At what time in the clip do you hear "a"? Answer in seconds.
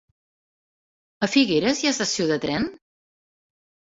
1.27-1.27